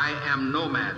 [0.00, 0.94] I am Nomad.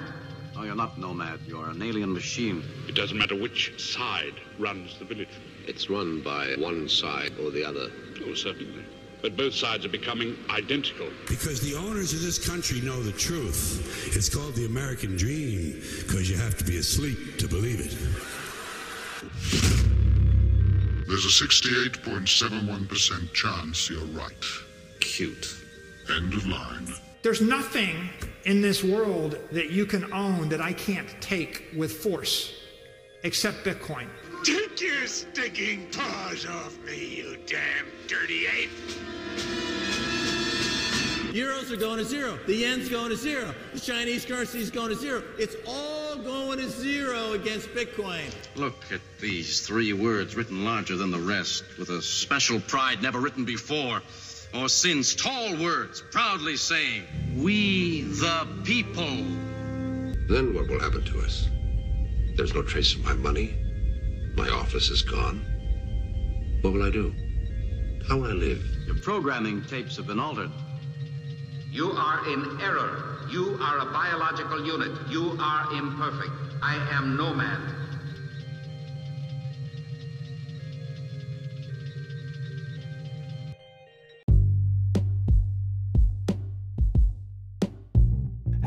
[0.55, 1.41] No, you're not Nomad.
[1.47, 2.63] You're an alien machine.
[2.87, 5.31] It doesn't matter which side runs the village.
[5.67, 7.91] It's run by one side or the other.
[8.27, 8.85] Oh, certainly.
[9.23, 11.09] But both sides are becoming identical.
[11.27, 14.15] Because the owners of this country know the truth.
[14.15, 17.97] It's called the American dream because you have to be asleep to believe it.
[21.09, 24.45] There's a 68.71% chance you're right.
[25.01, 25.57] Cute.
[26.15, 26.87] End of line.
[27.23, 28.09] There's nothing
[28.45, 32.55] in this world that you can own that I can't take with force
[33.25, 34.07] except Bitcoin.
[34.43, 38.71] Take your stinking paws off me, you damn dirty ape!
[41.35, 42.39] Euros are going to zero.
[42.47, 43.55] The yen's going to zero.
[43.75, 45.23] The Chinese currency is going to zero.
[45.39, 48.35] It's all going to zero against Bitcoin.
[48.57, 53.21] Look at these three words written larger than the rest, with a special pride never
[53.21, 54.01] written before
[54.55, 55.15] or since.
[55.15, 57.05] Tall words proudly saying,
[57.37, 59.25] We the people.
[60.29, 61.49] Then what will happen to us?
[62.37, 63.55] There's no trace of my money.
[64.37, 65.45] My office is gone.
[66.63, 67.15] What will I do?
[68.09, 68.65] How will I live?
[68.87, 70.51] Your programming tapes have been altered.
[71.71, 73.19] You are in error.
[73.31, 74.91] You are a biological unit.
[75.09, 76.33] You are imperfect.
[76.63, 77.80] I am Nomad.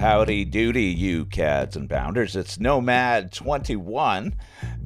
[0.04, 2.36] Howdy doody, you cads and bounders.
[2.36, 4.34] It's Nomad21.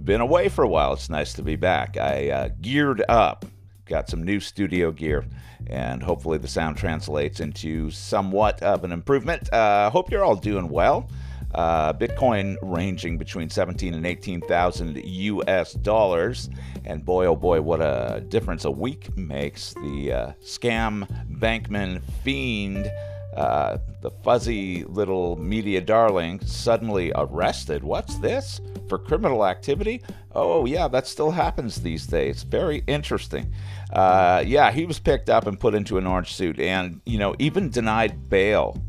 [0.03, 0.93] Been away for a while.
[0.93, 1.97] It's nice to be back.
[1.97, 3.43] I uh, geared up,
[3.87, 5.25] got some new studio gear,
[5.65, 9.51] and hopefully the sound translates into somewhat of an improvement.
[9.51, 11.09] Uh, hope you're all doing well.
[11.55, 16.47] Uh, Bitcoin ranging between 17 and 18,000 US dollars.
[16.85, 19.73] And boy, oh boy, what a difference a week makes.
[19.73, 21.09] The uh, scam
[21.39, 22.91] bankman fiend
[23.37, 27.83] uh, the fuzzy little media darling suddenly arrested.
[27.83, 28.59] What's this?
[28.89, 30.01] For criminal activity?
[30.31, 32.41] Oh, yeah, that still happens these days.
[32.41, 33.53] Very interesting.
[33.93, 37.35] Uh, yeah, he was picked up and put into an orange suit and, you know,
[37.37, 38.81] even denied bail.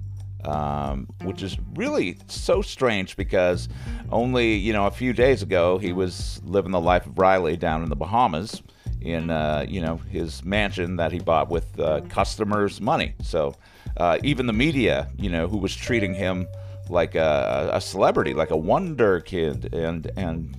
[0.44, 3.68] Um, which is really so strange because
[4.12, 7.82] only you know a few days ago he was living the life of Riley down
[7.82, 8.62] in the Bahamas
[9.00, 13.14] in uh, you know his mansion that he bought with uh, customers' money.
[13.22, 13.54] So
[13.96, 16.46] uh, even the media, you know, who was treating him
[16.88, 20.56] like a, a celebrity, like a wonder kid, and and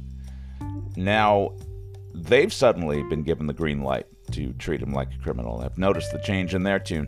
[0.95, 1.53] now
[2.13, 5.61] they've suddenly been given the green light to treat him like a criminal.
[5.61, 7.07] I've noticed the change in their tune.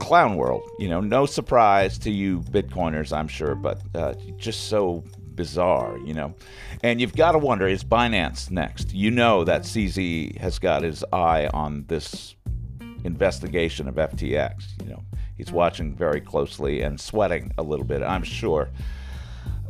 [0.00, 5.02] Clown world, you know, no surprise to you Bitcoiners, I'm sure, but uh, just so
[5.38, 6.34] bizarre, you know.
[6.82, 8.92] And you've got to wonder is Binance next?
[8.92, 12.34] You know that CZ has got his eye on this
[13.04, 15.04] investigation of FTX, you know.
[15.36, 18.68] He's watching very closely and sweating a little bit, I'm sure.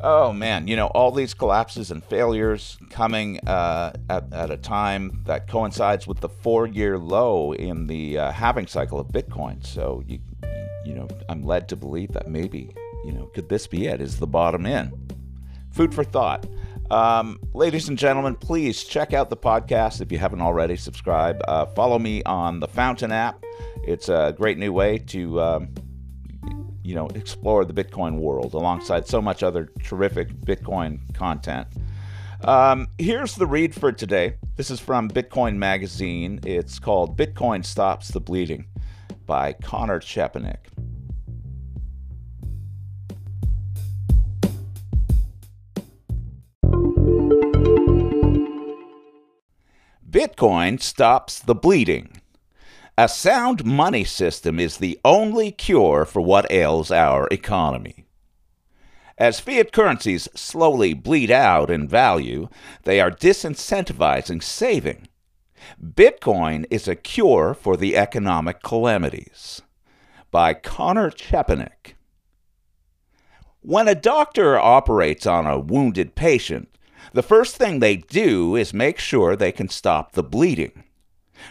[0.01, 5.23] Oh man, you know, all these collapses and failures coming uh, at, at, a time
[5.27, 9.67] that coincides with the four year low in the uh, halving cycle of Bitcoin.
[9.67, 10.21] So, you,
[10.87, 12.71] you know, I'm led to believe that maybe,
[13.05, 14.01] you know, could this be it?
[14.01, 14.93] Is the bottom in?
[15.79, 16.45] Food for thought.
[16.91, 20.75] Um, ladies and gentlemen, please check out the podcast if you haven't already.
[20.75, 21.41] Subscribe.
[21.47, 23.45] Uh, follow me on the Fountain app.
[23.85, 25.69] It's a great new way to, um,
[26.83, 31.69] you know, explore the Bitcoin world alongside so much other terrific Bitcoin content.
[32.43, 34.35] Um, here's the read for today.
[34.57, 36.41] This is from Bitcoin Magazine.
[36.45, 38.67] It's called Bitcoin Stops the Bleeding
[39.27, 40.57] by Conor Chepenik.
[50.19, 52.21] Bitcoin stops the bleeding.
[52.97, 58.05] A sound money system is the only cure for what ails our economy.
[59.17, 62.49] As fiat currencies slowly bleed out in value,
[62.83, 65.07] they are disincentivizing saving.
[65.81, 69.63] Bitcoin is a cure for the economic calamities.
[70.33, 71.95] By Conor Chepenik.
[73.61, 76.77] When a doctor operates on a wounded patient,
[77.13, 80.85] the first thing they do is make sure they can stop the bleeding.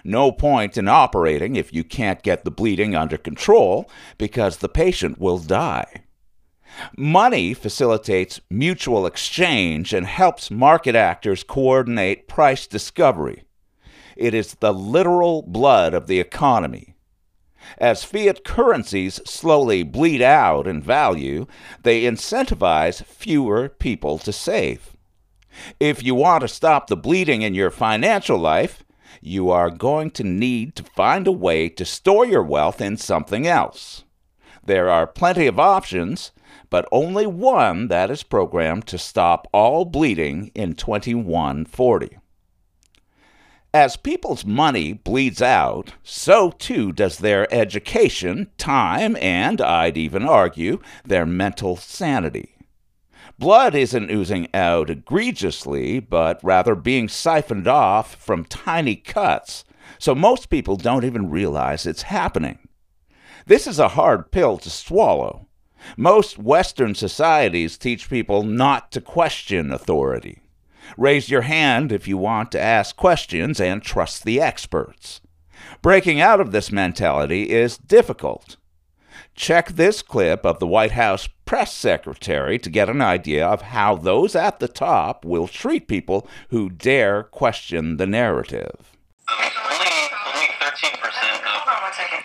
[0.04, 5.20] No point in operating if you can't get the bleeding under control because the patient
[5.20, 6.04] will die.
[6.98, 13.44] Money facilitates mutual exchange and helps market actors coordinate price discovery.
[14.16, 16.96] It is the literal blood of the economy.
[17.78, 21.48] As fiat currencies slowly bleed out in value,
[21.84, 24.97] they incentivize fewer people to save.
[25.80, 28.84] If you want to stop the bleeding in your financial life,
[29.22, 33.48] you are going to need to find a way to store your wealth in something
[33.48, 34.04] else.
[34.64, 36.32] There are plenty of options,
[36.70, 42.18] but only one that is programmed to stop all bleeding in 2140.
[43.74, 50.82] As people's money bleeds out, so too does their education, time, and I'd even argue
[51.06, 52.57] their mental sanity.
[53.40, 59.64] Blood isn't oozing out egregiously, but rather being siphoned off from tiny cuts,
[60.00, 62.58] so most people don't even realize it's happening.
[63.46, 65.48] This is a hard pill to swallow.
[65.96, 70.42] Most Western societies teach people not to question authority.
[70.98, 75.22] Raise your hand if you want to ask questions and trust the experts.
[75.82, 78.58] Breaking out of this mentality is difficult.
[79.38, 83.96] Check this clip of the White House press secretary to get an idea of how
[83.96, 88.98] those at the top will treat people who dare question the narrative.
[89.30, 89.46] only,
[90.26, 90.98] only 13%
[91.46, 92.24] Hold on one second.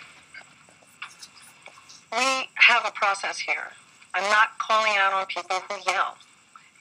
[2.13, 3.69] We have a process here.
[4.15, 6.17] I'm not calling out on people who yell.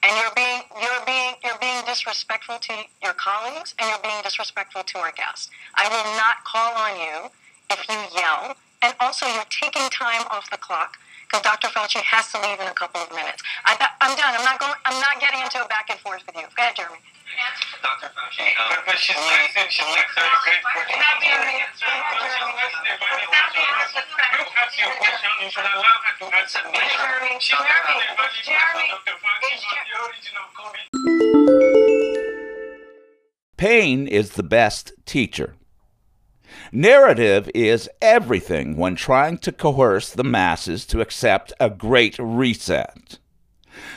[0.02, 4.82] And you're being you're being you're being disrespectful to your colleagues and you're being disrespectful
[4.82, 5.50] to our guests.
[5.75, 7.31] I will not call on you
[7.70, 8.56] if you yell.
[8.82, 11.69] And also you're taking time off the clock because Dr.
[11.69, 13.43] Fauci has to leave in a couple of minutes.
[13.64, 14.34] I, I'm done.
[14.34, 14.75] I'm not going.
[14.84, 16.43] I'm not getting into a back and forth with you.
[16.43, 16.99] Go ahead, Jeremy.
[17.81, 18.12] Dr.
[18.12, 19.32] Fauci, um, but, but she's only,
[19.70, 21.62] she's only 33 Not being You
[24.52, 26.76] ask your question, you should allow her to answer me.
[26.93, 28.12] Jeremy, Jeremy,
[28.44, 28.93] Jeremy,
[29.49, 29.64] it's
[33.56, 35.55] Pain is the best teacher.
[36.74, 43.19] Narrative is everything when trying to coerce the masses to accept a great reset.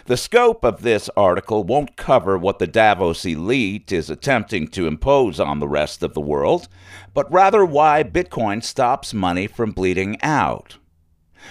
[0.07, 5.39] The scope of this article won't cover what the Davos elite is attempting to impose
[5.39, 6.67] on the rest of the world,
[7.13, 10.75] but rather why Bitcoin stops money from bleeding out.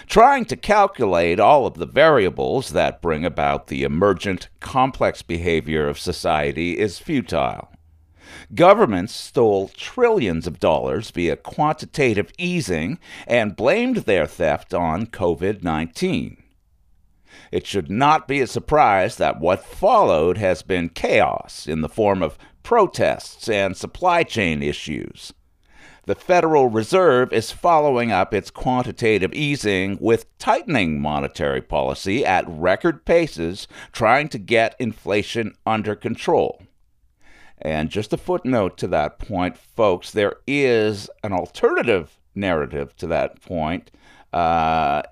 [0.07, 5.99] Trying to calculate all of the variables that bring about the emergent, complex behavior of
[5.99, 7.71] society is futile.
[8.55, 16.37] Governments stole trillions of dollars via quantitative easing and blamed their theft on COVID 19.
[17.51, 22.23] It should not be a surprise that what followed has been chaos in the form
[22.23, 25.33] of protests and supply chain issues.
[26.07, 33.07] The Federal Reserve is following up its quantitative easing with tightening monetary policy at record
[33.07, 36.64] paces, trying to get inflation under control.
[37.63, 43.41] And just a footnote to that point, folks, there is an alternative narrative to that
[43.41, 43.91] point.
[44.33, 45.03] Uh,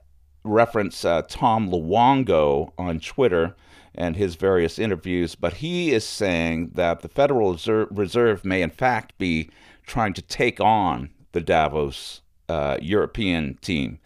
[0.45, 3.55] reference uh, Tom Luongo on Twitter
[3.95, 7.59] and his various interviews, but he is saying that the Federal
[7.91, 9.51] Reserve may, in fact, be
[9.87, 13.99] trying to take on the Davos uh, European team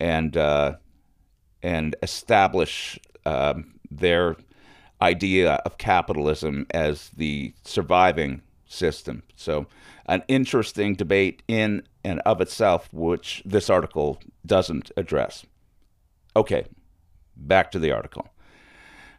[0.00, 0.74] and uh,
[1.62, 4.36] and establish um, their
[5.04, 9.22] idea of capitalism as the surviving system.
[9.36, 9.66] So,
[10.06, 15.46] an interesting debate in and of itself, which this article doesn't address.
[16.34, 16.66] Okay,
[17.36, 18.28] back to the article.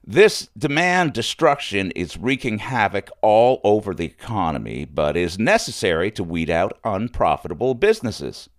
[0.07, 6.49] This demand destruction is wreaking havoc all over the economy, but is necessary to weed
[6.49, 8.49] out unprofitable businesses.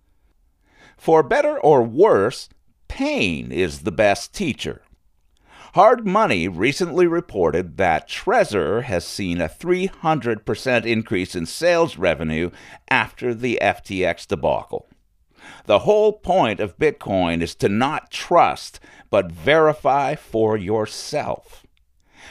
[0.97, 2.49] For better or worse,
[2.89, 4.81] pain is the best teacher.
[5.77, 12.49] Hard Money recently reported that Trezor has seen a 300% increase in sales revenue
[12.89, 14.87] after the FTX debacle.
[15.65, 18.79] The whole point of Bitcoin is to not trust,
[19.11, 21.63] but verify for yourself.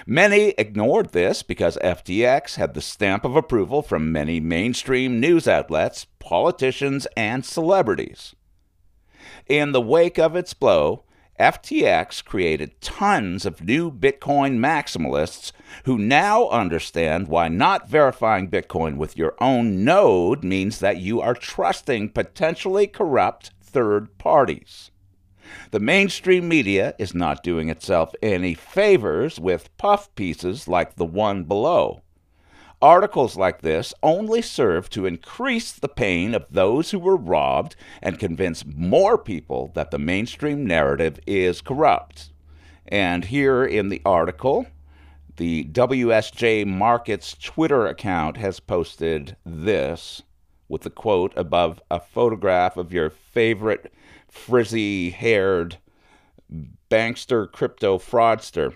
[0.05, 6.05] Many ignored this because FTX had the stamp of approval from many mainstream news outlets,
[6.19, 8.35] politicians, and celebrities.
[9.47, 11.05] In the wake of its blow,
[11.39, 15.53] FTX created tons of new Bitcoin maximalists
[15.85, 21.35] who now understand why not verifying Bitcoin with your own node means that you are
[21.35, 24.91] trusting potentially corrupt third parties.
[25.71, 31.45] The mainstream media is not doing itself any favors with puff pieces like the one
[31.45, 32.03] below.
[32.83, 38.19] Articles like this only serve to increase the pain of those who were robbed and
[38.19, 42.33] convince more people that the mainstream narrative is corrupt.
[42.87, 44.67] And here in the article,
[45.37, 50.23] the WSJ Markets Twitter account has posted this
[50.69, 53.93] with the quote above a photograph of your favorite
[54.29, 55.79] frizzy haired
[56.91, 58.75] bankster crypto fraudster.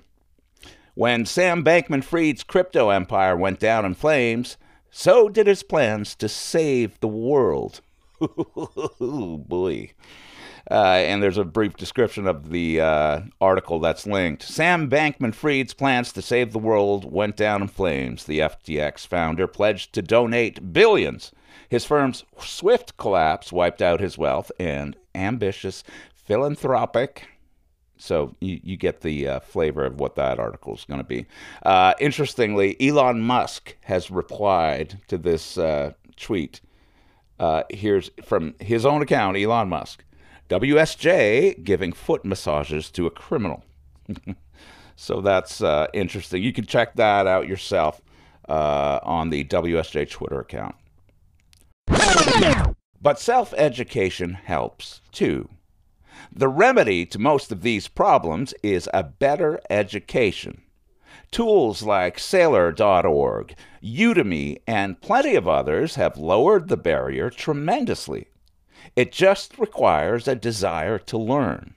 [1.00, 4.58] When Sam Bankman Fried's crypto empire went down in flames,
[4.90, 7.80] so did his plans to save the world.
[9.00, 9.92] Boy.
[10.70, 14.42] Uh, and there's a brief description of the uh, article that's linked.
[14.42, 18.24] Sam Bankman Fried's plans to save the world went down in flames.
[18.24, 21.32] The FTX founder pledged to donate billions.
[21.70, 25.82] His firm's swift collapse wiped out his wealth and ambitious
[26.14, 27.26] philanthropic.
[28.00, 31.26] So you, you get the uh, flavor of what that article is going to be.
[31.62, 36.62] Uh, interestingly, Elon Musk has replied to this uh, tweet.
[37.38, 40.04] Uh, here's from his own account, Elon Musk.
[40.48, 43.64] WSJ giving foot massages to a criminal.
[44.96, 46.42] so that's uh, interesting.
[46.42, 48.00] You can check that out yourself
[48.48, 50.74] uh, on the WSJ Twitter account.
[53.02, 55.48] But self education helps too.
[56.32, 60.62] The remedy to most of these problems is a better education.
[61.30, 68.26] Tools like Saylor.org, Udemy, and plenty of others have lowered the barrier tremendously.
[68.96, 71.74] It just requires a desire to learn.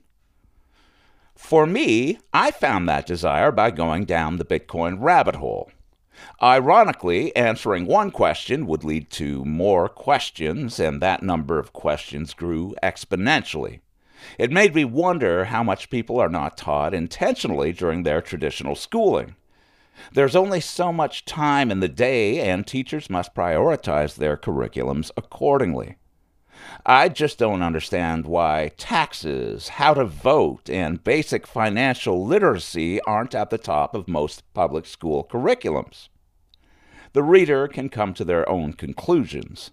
[1.36, 5.72] For me, I found that desire by going down the Bitcoin rabbit hole.
[6.42, 12.76] Ironically, answering one question would lead to more questions, and that number of questions grew
[12.82, 13.82] exponentially.
[14.38, 19.36] It made me wonder how much people are not taught intentionally during their traditional schooling.
[20.14, 25.98] There's only so much time in the day, and teachers must prioritize their curriculums accordingly.
[26.86, 33.50] I just don't understand why taxes, how to vote, and basic financial literacy aren't at
[33.50, 36.10] the top of most public school curriculums.
[37.14, 39.72] The reader can come to their own conclusions.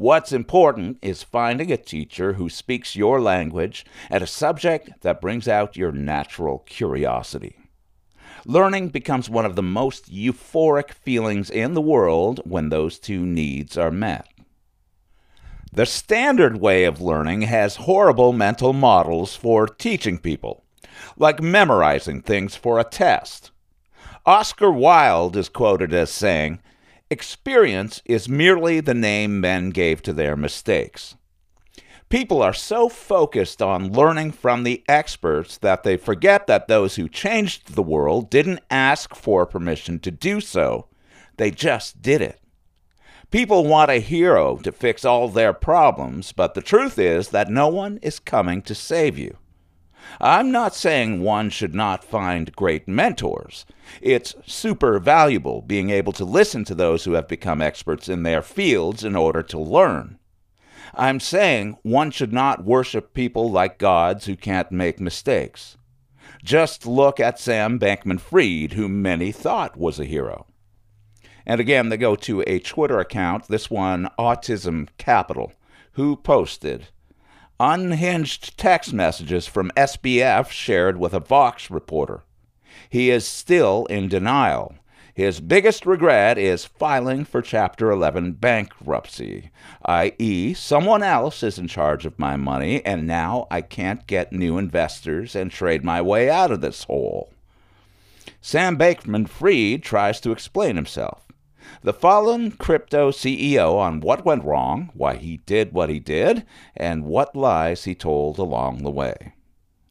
[0.00, 5.46] What's important is finding a teacher who speaks your language and a subject that brings
[5.46, 7.58] out your natural curiosity.
[8.46, 13.76] Learning becomes one of the most euphoric feelings in the world when those two needs
[13.76, 14.26] are met.
[15.70, 20.64] The standard way of learning has horrible mental models for teaching people,
[21.18, 23.50] like memorizing things for a test.
[24.24, 26.58] Oscar Wilde is quoted as saying,
[27.12, 31.16] Experience is merely the name men gave to their mistakes.
[32.08, 37.08] People are so focused on learning from the experts that they forget that those who
[37.08, 40.86] changed the world didn't ask for permission to do so,
[41.36, 42.40] they just did it.
[43.32, 47.66] People want a hero to fix all their problems, but the truth is that no
[47.66, 49.36] one is coming to save you.
[50.20, 53.64] I'm not saying one should not find great mentors.
[54.00, 58.42] It's super valuable being able to listen to those who have become experts in their
[58.42, 60.18] fields in order to learn.
[60.94, 65.76] I'm saying one should not worship people like gods who can't make mistakes.
[66.42, 70.46] Just look at Sam Bankman Fried, whom many thought was a hero.
[71.46, 75.52] And again, they go to a Twitter account, this one, Autism Capital,
[75.92, 76.88] who posted
[77.60, 82.22] unhinged text messages from SBF shared with a Vox reporter.
[82.88, 84.74] He is still in denial.
[85.12, 89.50] His biggest regret is filing for Chapter 11 bankruptcy,
[89.84, 94.56] i.e., someone else is in charge of my money, and now I can't get new
[94.56, 97.30] investors and trade my way out of this hole.
[98.40, 101.29] Sam Bankman Fried tries to explain himself
[101.82, 106.44] the fallen crypto CEO on what went wrong, why he did what he did,
[106.76, 109.34] and what lies he told along the way.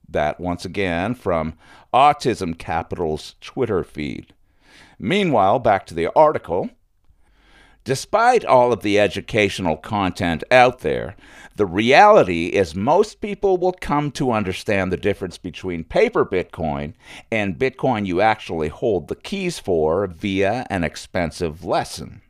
[0.08, 1.54] That once again from
[1.94, 4.34] Autism Capital's Twitter feed.
[4.98, 6.70] Meanwhile, back to the article.
[7.90, 11.16] Despite all of the educational content out there,
[11.56, 16.94] the reality is most people will come to understand the difference between paper Bitcoin
[17.32, 22.22] and Bitcoin you actually hold the keys for via an expensive lesson.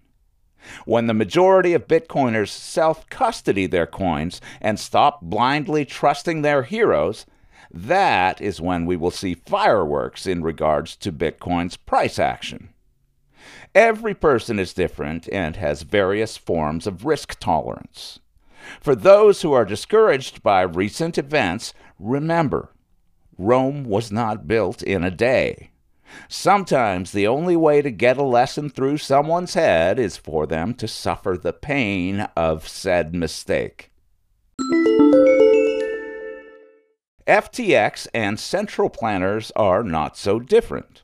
[0.85, 7.25] When the majority of Bitcoiners self custody their coins and stop blindly trusting their heroes,
[7.69, 12.69] that is when we will see fireworks in regards to Bitcoin's price action.
[13.75, 18.19] Every person is different and has various forms of risk tolerance.
[18.81, 22.71] For those who are discouraged by recent events, remember
[23.37, 25.69] Rome was not built in a day.
[26.27, 30.87] Sometimes the only way to get a lesson through someone's head is for them to
[30.87, 33.91] suffer the pain of said mistake.
[37.27, 41.03] FTX and central planners are not so different.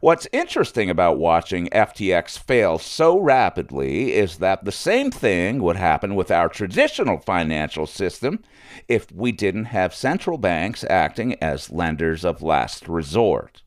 [0.00, 6.14] What's interesting about watching FTX fail so rapidly is that the same thing would happen
[6.14, 8.42] with our traditional financial system
[8.88, 13.62] if we didn't have central banks acting as lenders of last resort.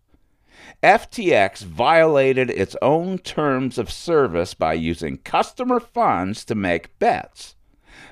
[0.81, 7.55] FTX violated its own terms of service by using customer funds to make bets.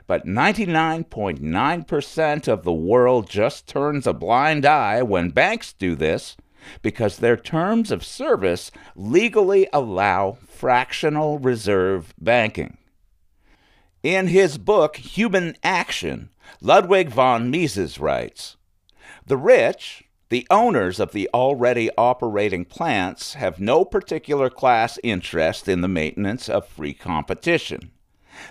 [0.08, 6.36] but 99.9% of the world just turns a blind eye when banks do this
[6.82, 12.78] because their terms of service legally allow fractional reserve banking.
[14.04, 18.58] In his book, Human Action, Ludwig von Mises writes
[19.26, 25.82] The rich, the owners of the already operating plants, have no particular class interest in
[25.82, 27.92] the maintenance of free competition.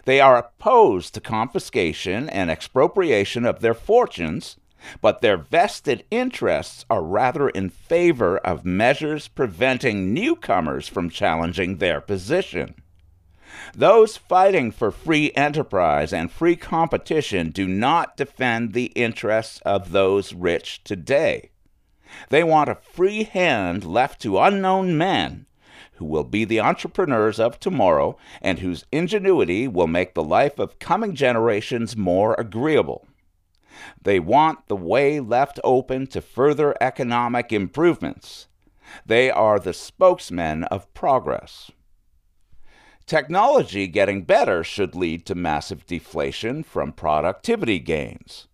[0.04, 4.56] They are opposed to confiscation and expropriation of their fortunes,
[5.00, 12.00] but their vested interests are rather in favor of measures preventing newcomers from challenging their
[12.00, 12.75] position.
[13.75, 20.32] Those fighting for free enterprise and free competition do not defend the interests of those
[20.32, 21.50] rich today.
[22.28, 25.46] They want a free hand left to unknown men
[25.94, 30.78] who will be the entrepreneurs of tomorrow and whose ingenuity will make the life of
[30.78, 33.06] coming generations more agreeable.
[34.02, 38.48] They want the way left open to further economic improvements.
[39.06, 41.70] They are the spokesmen of progress.
[43.06, 48.46] Technology getting better should lead to massive deflation from productivity gains.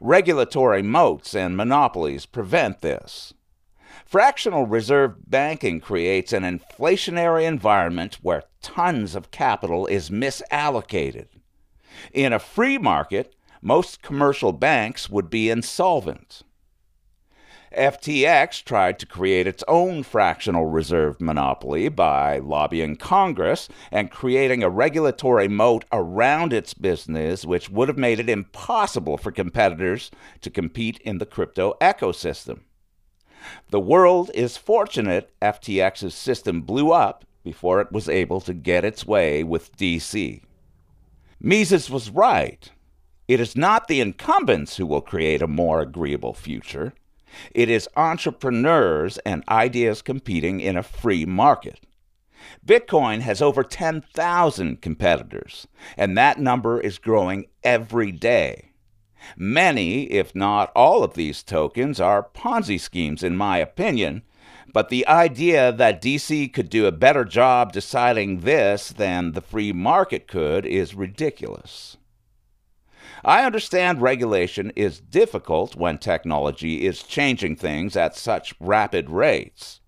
[0.00, 3.34] Regulatory moats and monopolies prevent this.
[4.04, 11.26] Fractional reserve banking creates an inflationary environment where tons of capital is misallocated.
[12.12, 16.42] In a free market, most commercial banks would be insolvent.
[17.76, 24.70] FTX tried to create its own fractional reserve monopoly by lobbying Congress and creating a
[24.70, 30.10] regulatory moat around its business, which would have made it impossible for competitors
[30.40, 32.60] to compete in the crypto ecosystem.
[33.70, 39.06] The world is fortunate FTX's system blew up before it was able to get its
[39.06, 40.42] way with DC.
[41.40, 42.70] Mises was right.
[43.28, 46.94] It is not the incumbents who will create a more agreeable future.
[47.54, 51.80] It is entrepreneurs and ideas competing in a free market.
[52.64, 58.72] Bitcoin has over 10,000 competitors, and that number is growing every day.
[59.36, 64.22] Many, if not all of these tokens, are Ponzi schemes, in my opinion,
[64.72, 69.72] but the idea that DC could do a better job deciding this than the free
[69.72, 71.97] market could is ridiculous.
[73.24, 79.80] I understand regulation is difficult when technology is changing things at such rapid rates.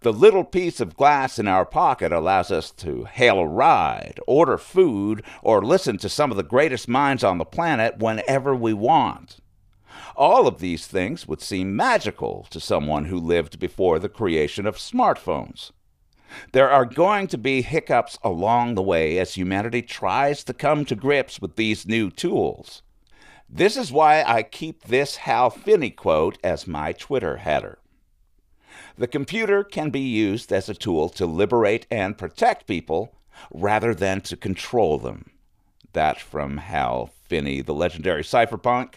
[0.00, 4.56] The little piece of glass in our pocket allows us to hail a ride, order
[4.56, 9.38] food, or listen to some of the greatest minds on the planet whenever we want.
[10.14, 14.76] All of these things would seem magical to someone who lived before the creation of
[14.76, 15.72] smartphones.
[16.52, 20.94] There are going to be hiccups along the way as humanity tries to come to
[20.94, 22.82] grips with these new tools.
[23.48, 27.78] This is why I keep this Hal Finney quote as my Twitter header.
[28.98, 33.14] The computer can be used as a tool to liberate and protect people
[33.52, 35.30] rather than to control them.
[35.92, 38.94] That from Hal Finney, the legendary cypherpunk,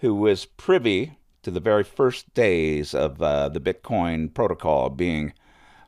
[0.00, 5.32] who was privy to the very first days of uh, the Bitcoin protocol being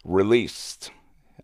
[0.05, 0.91] released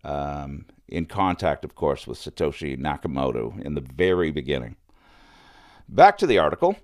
[0.03, 4.75] um, in contact, of course, with Satoshi Nakamoto in the very beginning.
[5.89, 6.77] Back to the article.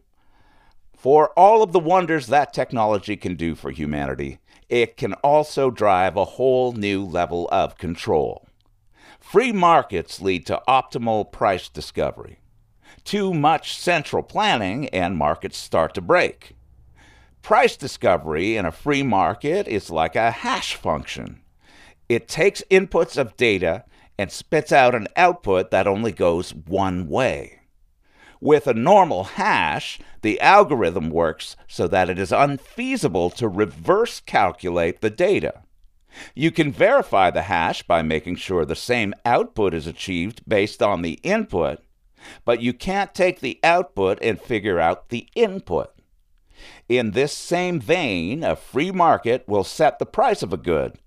[0.96, 6.16] For all of the wonders that technology can do for humanity, it can also drive
[6.16, 8.48] a whole new level of control.
[9.20, 12.40] Free markets lead to optimal price discovery.
[13.04, 16.56] Too much central planning, and markets start to break.
[17.42, 21.43] Price discovery in a free market is like a hash function.
[22.10, 23.86] It takes inputs of data
[24.18, 27.60] and spits out an output that only goes one way.
[28.39, 35.02] With a normal hash, the algorithm works so that it is unfeasible to reverse calculate
[35.02, 35.63] the data.
[36.36, 41.02] You can verify the hash by making sure the same output is achieved based on
[41.02, 41.80] the input,
[42.46, 45.92] but you can't take the output and figure out the input.
[46.88, 51.00] In this same vein, a free market will set the price of a good,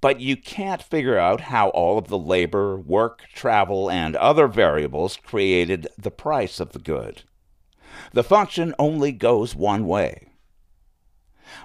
[0.00, 5.16] but you can't figure out how all of the labor, work, travel, and other variables
[5.16, 7.22] created the price of the good.
[8.12, 10.28] The function only goes one way.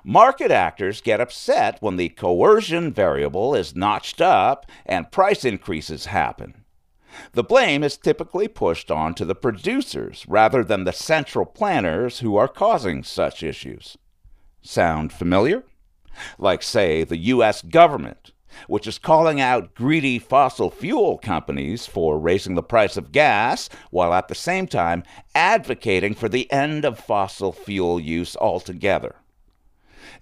[0.04, 6.66] Market actors get upset when the coercion variable is notched up and price increases happen.
[7.32, 12.36] The blame is typically pushed on to the producers rather than the central planners who
[12.36, 13.98] are causing such issues.
[14.62, 15.64] Sound familiar?
[16.38, 17.62] Like, say, the U.S.
[17.62, 18.32] government,
[18.68, 24.14] which is calling out greedy fossil fuel companies for raising the price of gas while
[24.14, 29.16] at the same time advocating for the end of fossil fuel use altogether.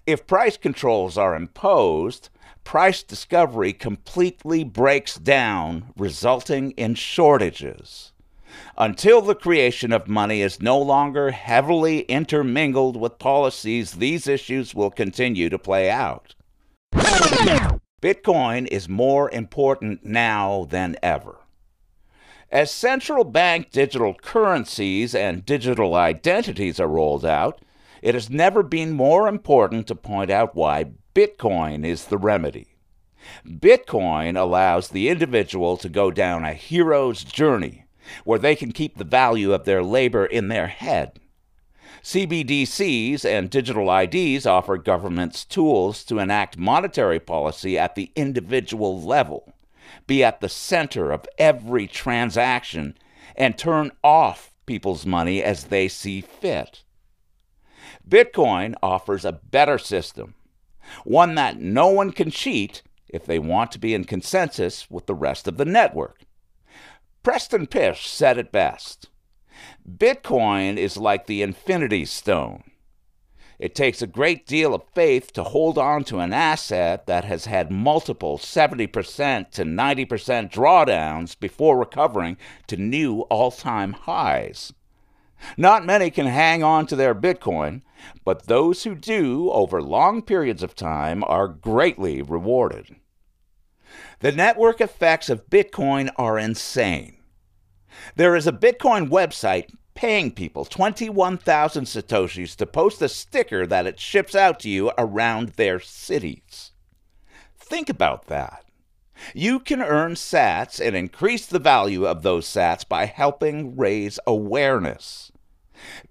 [0.06, 2.28] If price controls are imposed,
[2.64, 8.13] price discovery completely breaks down, resulting in shortages.
[8.76, 14.90] Until the creation of money is no longer heavily intermingled with policies, these issues will
[14.90, 16.34] continue to play out.
[18.02, 21.38] Bitcoin is more important now than ever.
[22.50, 27.60] As central bank digital currencies and digital identities are rolled out,
[28.02, 32.76] it has never been more important to point out why Bitcoin is the remedy.
[33.46, 37.83] Bitcoin allows the individual to go down a hero's journey
[38.24, 41.18] where they can keep the value of their labor in their head.
[42.02, 49.54] CBDCs and digital IDs offer governments tools to enact monetary policy at the individual level,
[50.06, 52.98] be at the center of every transaction,
[53.36, 56.82] and turn off people's money as they see fit.
[58.06, 60.34] Bitcoin offers a better system,
[61.04, 65.14] one that no one can cheat if they want to be in consensus with the
[65.14, 66.23] rest of the network.
[67.24, 69.08] Preston Pysh said it best
[69.90, 72.64] Bitcoin is like the infinity stone.
[73.58, 77.46] It takes a great deal of faith to hold on to an asset that has
[77.46, 84.74] had multiple 70% to 90% drawdowns before recovering to new all time highs.
[85.56, 87.80] Not many can hang on to their Bitcoin,
[88.26, 92.96] but those who do over long periods of time are greatly rewarded.
[94.20, 97.18] The network effects of Bitcoin are insane.
[98.16, 104.00] There is a Bitcoin website paying people 21,000 Satoshis to post a sticker that it
[104.00, 106.72] ships out to you around their cities.
[107.56, 108.64] Think about that.
[109.32, 115.30] You can earn sats and increase the value of those sats by helping raise awareness.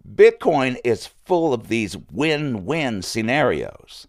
[0.07, 4.07] Bitcoin is full of these win win scenarios.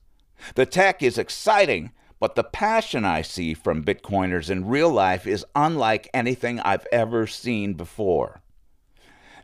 [0.54, 1.92] The tech is exciting,
[2.24, 7.26] but the passion I see from Bitcoiners in real life is unlike anything I've ever
[7.26, 8.40] seen before.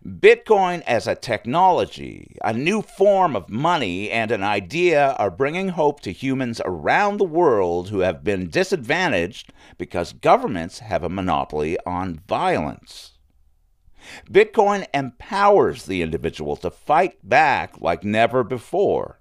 [0.02, 6.00] Bitcoin as a technology, a new form of money, and an idea are bringing hope
[6.00, 12.22] to humans around the world who have been disadvantaged because governments have a monopoly on
[12.26, 13.18] violence.
[14.24, 19.19] Bitcoin empowers the individual to fight back like never before.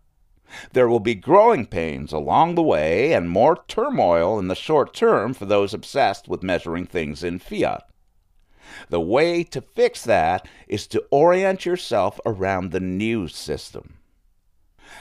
[0.74, 5.34] There will be growing pains along the way and more turmoil in the short term
[5.34, 7.84] for those obsessed with measuring things in fiat.
[8.90, 13.96] The way to fix that is to orient yourself around the new system.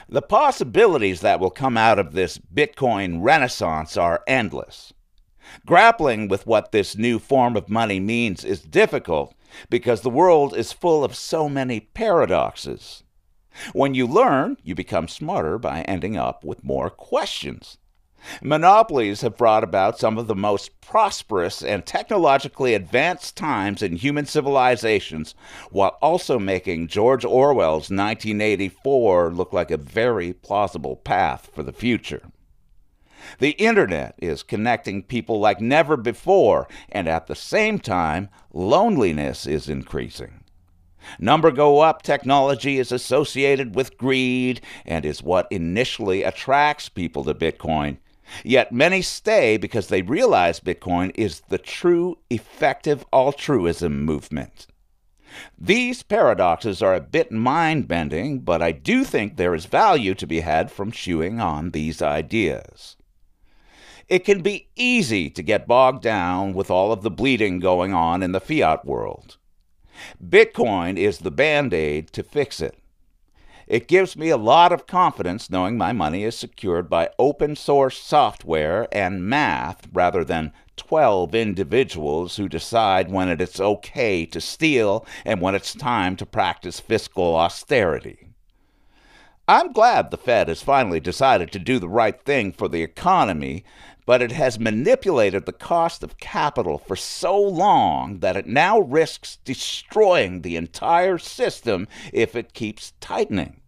[0.08, 4.92] The possibilities that will come out of this Bitcoin renaissance are endless.
[5.66, 9.34] Grappling with what this new form of money means is difficult
[9.70, 13.02] because the world is full of so many paradoxes.
[13.73, 17.79] When you learn, you become smarter by ending up with more questions.
[18.42, 24.27] Monopolies have brought about some of the most prosperous and technologically advanced times in human
[24.27, 25.35] civilizations,
[25.71, 32.23] while also making George Orwell's 1984 look like a very plausible path for the future.
[33.38, 39.68] The internet is connecting people like never before, and at the same time, loneliness is
[39.68, 40.44] increasing.
[41.18, 47.35] Number go up technology is associated with greed and is what initially attracts people to
[47.35, 47.99] Bitcoin.
[48.44, 54.66] Yet many stay because they realize Bitcoin is the true effective altruism movement.
[55.59, 60.27] These paradoxes are a bit mind bending, but I do think there is value to
[60.27, 62.97] be had from chewing on these ideas.
[64.09, 68.23] It can be easy to get bogged down with all of the bleeding going on
[68.23, 69.38] in the fiat world.
[70.24, 72.76] Bitcoin is the band aid to fix it.
[73.66, 77.98] It gives me a lot of confidence knowing my money is secured by open source
[77.98, 85.42] software and math rather than 12 individuals who decide when it's okay to steal and
[85.42, 88.28] when it's time to practice fiscal austerity.
[89.46, 93.64] I'm glad the Fed has finally decided to do the right thing for the economy
[94.09, 99.37] but it has manipulated the cost of capital for so long that it now risks
[99.44, 103.61] destroying the entire system if it keeps tightening.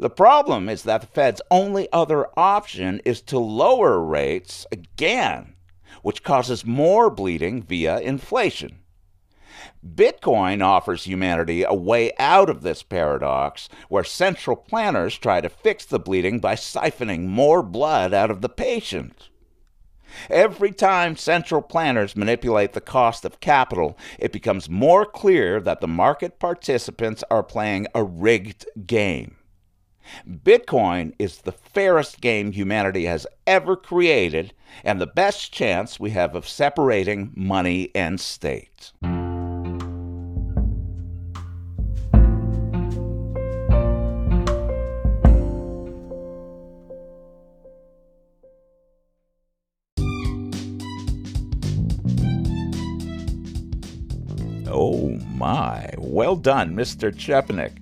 [0.00, 5.54] The problem is that the Fed's only other option is to lower rates again,
[6.02, 8.80] which causes more bleeding via inflation.
[9.86, 15.84] Bitcoin offers humanity a way out of this paradox where central planners try to fix
[15.84, 19.28] the bleeding by siphoning more blood out of the patient.
[20.30, 25.88] Every time central planners manipulate the cost of capital, it becomes more clear that the
[25.88, 29.36] market participants are playing a rigged game.
[30.28, 34.52] Bitcoin is the fairest game humanity has ever created
[34.84, 38.92] and the best chance we have of separating money and state.
[56.26, 57.14] Well done, Mr.
[57.14, 57.78] Chepenik.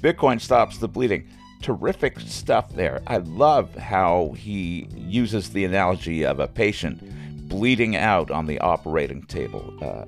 [0.00, 1.28] Bitcoin stops the bleeding.
[1.62, 3.02] Terrific stuff there.
[3.08, 7.02] I love how he uses the analogy of a patient
[7.48, 9.74] bleeding out on the operating table.
[9.82, 10.04] Uh,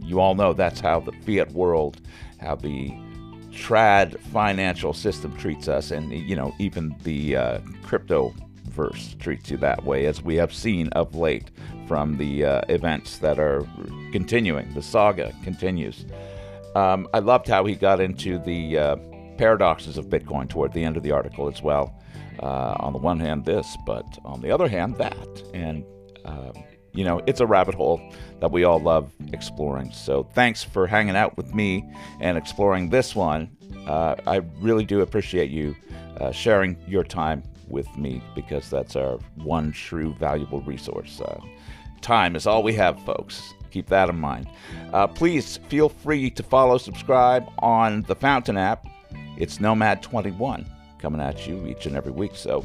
[0.00, 2.00] you all know that's how the fiat world,
[2.40, 2.90] how the
[3.52, 8.34] trad financial system treats us, and you know even the uh, crypto
[8.70, 11.52] verse treats you that way, as we have seen of late
[11.86, 13.64] from the uh, events that are
[14.10, 14.74] continuing.
[14.74, 16.06] The saga continues.
[16.74, 18.96] Um, I loved how he got into the uh,
[19.38, 22.00] paradoxes of Bitcoin toward the end of the article as well.
[22.42, 25.42] Uh, on the one hand, this, but on the other hand, that.
[25.54, 25.84] And,
[26.24, 26.52] um,
[26.92, 28.00] you know, it's a rabbit hole
[28.40, 29.92] that we all love exploring.
[29.92, 31.88] So thanks for hanging out with me
[32.20, 33.56] and exploring this one.
[33.86, 35.76] Uh, I really do appreciate you
[36.20, 41.20] uh, sharing your time with me because that's our one true valuable resource.
[41.20, 41.40] Uh,
[42.00, 44.48] time is all we have, folks keep that in mind.
[44.92, 48.86] Uh, please feel free to follow, subscribe on the Fountain app.
[49.36, 50.64] It's Nomad21
[51.00, 52.36] coming at you each and every week.
[52.36, 52.64] So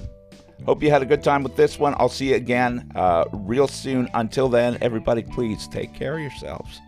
[0.65, 1.95] hope you had a good time with this one.
[1.97, 4.07] I'll see you again uh, real soon.
[4.13, 6.79] Until then, everybody, please take care of yourselves.